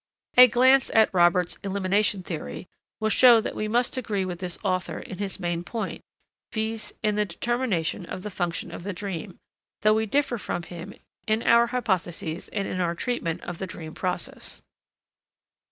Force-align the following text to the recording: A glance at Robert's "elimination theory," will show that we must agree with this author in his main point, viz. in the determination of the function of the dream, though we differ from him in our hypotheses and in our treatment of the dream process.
A 0.35 0.47
glance 0.47 0.89
at 0.95 1.13
Robert's 1.13 1.59
"elimination 1.63 2.23
theory," 2.23 2.67
will 2.99 3.11
show 3.11 3.39
that 3.39 3.53
we 3.55 3.67
must 3.67 3.97
agree 3.97 4.25
with 4.25 4.39
this 4.39 4.57
author 4.63 4.97
in 4.97 5.19
his 5.19 5.39
main 5.39 5.63
point, 5.63 6.01
viz. 6.51 6.95
in 7.03 7.17
the 7.17 7.25
determination 7.25 8.07
of 8.07 8.23
the 8.23 8.31
function 8.31 8.71
of 8.71 8.81
the 8.81 8.93
dream, 8.93 9.37
though 9.83 9.93
we 9.93 10.07
differ 10.07 10.39
from 10.39 10.63
him 10.63 10.95
in 11.27 11.43
our 11.43 11.67
hypotheses 11.67 12.47
and 12.47 12.67
in 12.67 12.81
our 12.81 12.95
treatment 12.95 13.41
of 13.41 13.59
the 13.59 13.67
dream 13.67 13.93
process. 13.93 14.63